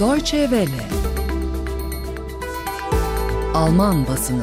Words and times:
Deutsche 0.00 0.40
Welle 0.40 0.88
Alman 3.54 4.06
basını 4.06 4.42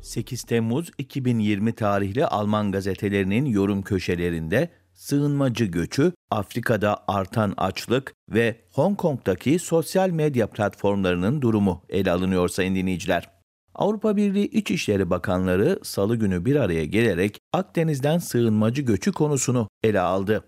8 0.00 0.42
Temmuz 0.42 0.90
2020 0.98 1.72
tarihli 1.72 2.26
Alman 2.26 2.72
gazetelerinin 2.72 3.44
yorum 3.44 3.82
köşelerinde 3.82 4.68
sığınmacı 4.92 5.64
göçü, 5.64 6.12
Afrika'da 6.30 7.04
artan 7.08 7.54
açlık 7.56 8.14
ve 8.30 8.56
Hong 8.72 8.98
Kong'daki 8.98 9.58
sosyal 9.58 10.10
medya 10.10 10.46
platformlarının 10.46 11.42
durumu 11.42 11.82
ele 11.88 12.10
alınıyor 12.10 12.48
sayın 12.48 12.74
dinleyiciler. 12.74 13.30
Avrupa 13.74 14.16
Birliği 14.16 14.46
İçişleri 14.46 15.10
Bakanları 15.10 15.80
salı 15.82 16.16
günü 16.16 16.44
bir 16.44 16.56
araya 16.56 16.84
gelerek 16.84 17.38
Akdeniz'den 17.52 18.18
sığınmacı 18.18 18.82
göçü 18.82 19.12
konusunu 19.12 19.68
ele 19.82 20.00
aldı. 20.00 20.44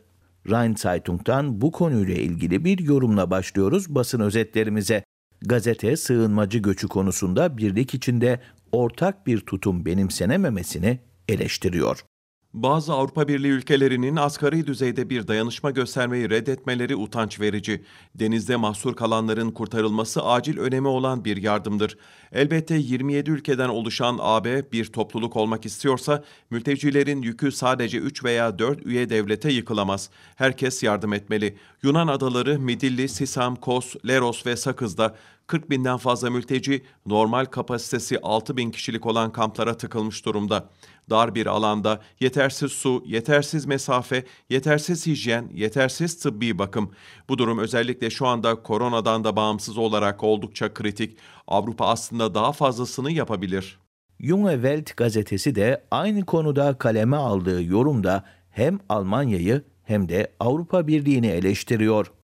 Rhein 0.51 0.75
Zeitung'dan 0.75 1.61
bu 1.61 1.73
konuyla 1.73 2.15
ilgili 2.15 2.65
bir 2.65 2.79
yorumla 2.79 3.31
başlıyoruz 3.31 3.95
basın 3.95 4.21
özetlerimize. 4.21 5.05
Gazete 5.43 5.97
sığınmacı 5.97 6.59
göçü 6.59 6.89
konusunda 6.89 7.59
birlik 7.59 7.95
içinde 7.95 8.41
ortak 8.73 9.27
bir 9.27 9.41
tutum 9.41 9.87
benimsenememesini 9.87 10.99
eleştiriyor. 11.29 12.05
Bazı 12.55 12.93
Avrupa 12.93 13.29
Birliği 13.29 13.51
ülkelerinin 13.51 14.17
asgari 14.17 14.67
düzeyde 14.67 15.11
bir 15.11 15.29
dayanışma 15.29 15.71
göstermeyi 15.71 16.31
reddetmeleri 16.31 16.97
utanç 16.97 17.41
verici. 17.41 17.85
Denizde 18.15 18.57
mahsur 18.57 18.97
kalanların 18.97 19.51
kurtarılması 19.51 20.25
acil 20.25 20.59
önemi 20.59 20.89
olan 20.89 21.25
bir 21.25 21.37
yardımdır. 21.37 21.99
Elbette 22.33 22.75
27 22.75 23.31
ülkeden 23.31 23.69
oluşan 23.69 24.19
AB 24.21 24.73
bir 24.73 24.85
topluluk 24.85 25.37
olmak 25.37 25.67
istiyorsa 25.67 26.25
mültecilerin 26.51 27.23
yükü 27.23 27.53
sadece 27.53 27.99
3 27.99 28.25
veya 28.25 28.59
4 28.59 28.87
üye 28.87 29.11
devlete 29.11 29.53
yıkılamaz. 29.53 30.11
Herkes 30.37 30.83
yardım 30.83 31.13
etmeli. 31.13 31.57
Yunan 31.83 32.09
adaları 32.09 32.59
Midilli, 32.59 33.09
Sisam, 33.09 33.57
Kos, 33.57 33.95
Leros 34.09 34.47
ve 34.47 34.57
Sakız'da 34.57 35.17
40 35.51 35.71
binden 35.71 35.97
fazla 35.97 36.31
mülteci 36.31 36.83
normal 37.07 37.45
kapasitesi 37.45 38.19
6 38.23 38.57
bin 38.57 38.71
kişilik 38.71 39.07
olan 39.07 39.33
kamplara 39.33 39.77
tıkılmış 39.77 40.25
durumda. 40.25 40.69
Dar 41.11 41.35
bir 41.35 41.47
alanda 41.47 42.01
yetersiz 42.21 42.73
su, 42.73 43.03
yetersiz 43.07 43.67
mesafe, 43.67 44.25
yetersiz 44.51 45.07
hijyen, 45.07 45.51
yetersiz 45.55 46.19
tıbbi 46.19 46.59
bakım. 46.59 46.91
Bu 47.29 47.39
durum 47.39 47.59
özellikle 47.59 48.11
şu 48.11 48.27
anda 48.27 48.63
koronadan 48.63 49.25
da 49.25 49.37
bağımsız 49.37 49.79
olarak 49.79 50.25
oldukça 50.25 50.75
kritik. 50.75 51.19
Avrupa 51.47 51.87
aslında 51.87 52.35
daha 52.35 52.53
fazlasını 52.53 53.13
yapabilir. 53.13 53.79
Junge 54.21 54.53
Welt 54.53 54.97
gazetesi 54.97 55.55
de 55.55 55.85
aynı 55.91 56.27
konuda 56.27 56.79
kaleme 56.79 57.17
aldığı 57.17 57.63
yorumda 57.63 58.25
hem 58.51 58.79
Almanya'yı 58.89 59.65
hem 59.85 60.09
de 60.09 60.33
Avrupa 60.41 60.87
Birliği'ni 60.87 61.27
eleştiriyor. 61.27 62.20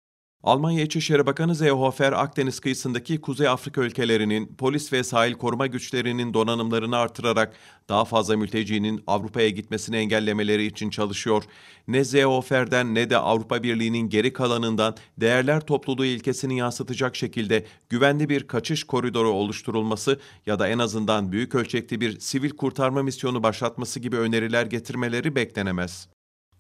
Almanya 0.46 0.84
İçişleri 0.84 1.26
Bakanı 1.26 1.56
Seehofer, 1.56 2.14
Akdeniz 2.14 2.60
kıyısındaki 2.60 3.22
Kuzey 3.22 3.48
Afrika 3.48 3.82
ülkelerinin 3.82 4.56
polis 4.58 4.94
ve 4.94 5.04
sahil 5.04 5.34
koruma 5.34 5.68
güçlerinin 5.68 6.34
donanımlarını 6.34 6.98
artırarak 6.98 7.54
daha 7.90 8.06
fazla 8.06 8.38
mültecinin 8.38 9.04
Avrupa'ya 9.08 9.50
gitmesini 9.50 9.96
engellemeleri 9.96 10.66
için 10.66 10.90
çalışıyor. 10.90 11.44
Ne 11.88 12.06
Seehofer'den 12.06 12.96
ne 12.96 13.10
de 13.10 13.18
Avrupa 13.18 13.64
Birliği'nin 13.64 14.10
geri 14.10 14.34
kalanından 14.34 14.96
değerler 15.18 15.62
topluluğu 15.62 16.06
ilkesini 16.06 16.58
yansıtacak 16.58 17.16
şekilde 17.16 17.66
güvenli 17.90 18.30
bir 18.30 18.48
kaçış 18.48 18.84
koridoru 18.84 19.30
oluşturulması 19.30 20.20
ya 20.46 20.60
da 20.60 20.68
en 20.68 20.80
azından 20.80 21.32
büyük 21.32 21.56
ölçekli 21.56 22.02
bir 22.02 22.20
sivil 22.20 22.50
kurtarma 22.50 23.04
misyonu 23.04 23.44
başlatması 23.44 24.00
gibi 24.00 24.18
öneriler 24.18 24.66
getirmeleri 24.66 25.36
beklenemez. 25.36 26.15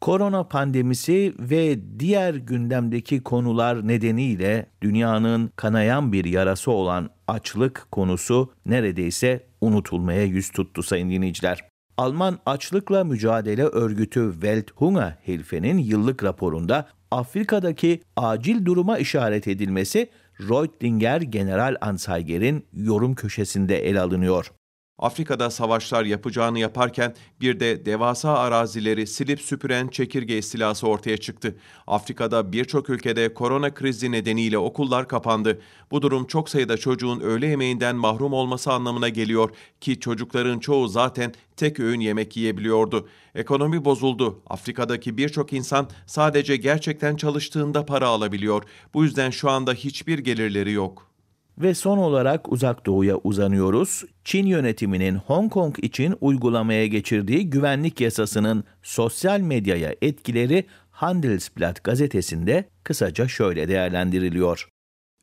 Korona 0.05 0.43
pandemisi 0.43 1.33
ve 1.39 1.79
diğer 1.99 2.33
gündemdeki 2.33 3.23
konular 3.23 3.87
nedeniyle 3.87 4.65
dünyanın 4.81 5.51
kanayan 5.55 6.11
bir 6.13 6.25
yarası 6.25 6.71
olan 6.71 7.09
açlık 7.27 7.87
konusu 7.91 8.53
neredeyse 8.65 9.45
unutulmaya 9.61 10.23
yüz 10.23 10.49
tuttu 10.49 10.83
sayın 10.83 11.09
dinleyiciler. 11.09 11.63
Alman 11.97 12.39
Açlıkla 12.45 13.03
Mücadele 13.03 13.63
Örgütü 13.63 14.31
Welthungerhilfe'nin 14.33 15.77
yıllık 15.77 16.23
raporunda 16.23 16.87
Afrika'daki 17.11 18.01
acil 18.15 18.65
duruma 18.65 18.97
işaret 18.97 19.47
edilmesi 19.47 20.09
Reutlinger 20.39 21.21
General 21.21 21.75
Anzeiger'in 21.81 22.65
yorum 22.73 23.15
köşesinde 23.15 23.89
ele 23.89 24.01
alınıyor. 24.01 24.51
Afrika'da 24.99 25.49
savaşlar 25.49 26.05
yapacağını 26.05 26.59
yaparken 26.59 27.15
bir 27.41 27.59
de 27.59 27.85
devasa 27.85 28.33
arazileri 28.33 29.07
silip 29.07 29.41
süpüren 29.41 29.87
çekirge 29.87 30.37
istilası 30.37 30.87
ortaya 30.87 31.17
çıktı. 31.17 31.55
Afrika'da 31.87 32.51
birçok 32.51 32.89
ülkede 32.89 33.33
korona 33.33 33.73
krizi 33.73 34.11
nedeniyle 34.11 34.57
okullar 34.57 35.07
kapandı. 35.07 35.61
Bu 35.91 36.01
durum 36.01 36.27
çok 36.27 36.49
sayıda 36.49 36.77
çocuğun 36.77 37.19
öğle 37.19 37.47
yemeğinden 37.47 37.95
mahrum 37.95 38.33
olması 38.33 38.73
anlamına 38.73 39.09
geliyor 39.09 39.49
ki 39.81 39.99
çocukların 39.99 40.59
çoğu 40.59 40.87
zaten 40.87 41.33
tek 41.57 41.79
öğün 41.79 41.99
yemek 41.99 42.37
yiyebiliyordu. 42.37 43.07
Ekonomi 43.35 43.85
bozuldu. 43.85 44.41
Afrika'daki 44.47 45.17
birçok 45.17 45.53
insan 45.53 45.89
sadece 46.05 46.57
gerçekten 46.57 47.15
çalıştığında 47.15 47.85
para 47.85 48.07
alabiliyor. 48.07 48.63
Bu 48.93 49.03
yüzden 49.03 49.29
şu 49.29 49.49
anda 49.49 49.73
hiçbir 49.73 50.19
gelirleri 50.19 50.71
yok. 50.71 51.14
Ve 51.57 51.73
son 51.73 51.97
olarak 51.97 52.51
uzak 52.51 52.85
doğuya 52.85 53.17
uzanıyoruz. 53.23 54.03
Çin 54.23 54.45
yönetiminin 54.45 55.15
Hong 55.15 55.51
Kong 55.51 55.75
için 55.79 56.15
uygulamaya 56.21 56.87
geçirdiği 56.87 57.49
güvenlik 57.49 58.01
yasasının 58.01 58.63
sosyal 58.83 59.39
medyaya 59.39 59.95
etkileri 60.01 60.65
Handelsblatt 60.91 61.83
gazetesinde 61.83 62.65
kısaca 62.83 63.27
şöyle 63.27 63.67
değerlendiriliyor. 63.67 64.74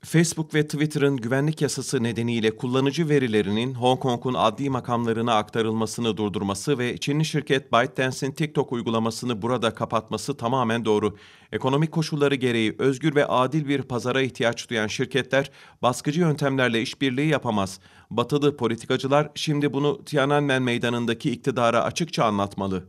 Facebook 0.04 0.54
ve 0.54 0.62
Twitter'ın 0.66 1.16
güvenlik 1.16 1.62
yasası 1.62 2.02
nedeniyle 2.02 2.56
kullanıcı 2.56 3.08
verilerinin 3.08 3.74
Hong 3.74 4.00
Kong'un 4.00 4.34
adli 4.34 4.70
makamlarına 4.70 5.34
aktarılmasını 5.34 6.16
durdurması 6.16 6.78
ve 6.78 6.98
Çinli 6.98 7.24
şirket 7.24 7.72
ByteDance'in 7.72 8.32
TikTok 8.32 8.72
uygulamasını 8.72 9.42
burada 9.42 9.74
kapatması 9.74 10.36
tamamen 10.36 10.84
doğru. 10.84 11.16
Ekonomik 11.52 11.92
koşulları 11.92 12.34
gereği 12.34 12.76
özgür 12.78 13.14
ve 13.14 13.26
adil 13.26 13.68
bir 13.68 13.82
pazara 13.82 14.22
ihtiyaç 14.22 14.70
duyan 14.70 14.86
şirketler 14.86 15.50
baskıcı 15.82 16.20
yöntemlerle 16.20 16.82
işbirliği 16.82 17.28
yapamaz. 17.28 17.80
Batılı 18.10 18.56
politikacılar 18.56 19.30
şimdi 19.34 19.72
bunu 19.72 20.04
Tiananmen 20.04 20.62
meydanındaki 20.62 21.30
iktidara 21.30 21.84
açıkça 21.84 22.24
anlatmalı. 22.24 22.84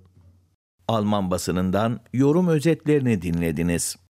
Alman 0.88 1.32
basınından 1.32 2.00
yorum 2.14 2.48
özetlerini 2.48 3.22
dinlediniz. 3.22 4.03